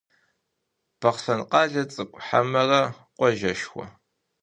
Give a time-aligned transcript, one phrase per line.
[0.99, 2.81] Бахъсэн къалэ цӏыкӏу хьэмэрэ
[3.17, 3.85] къуажэшхуэ?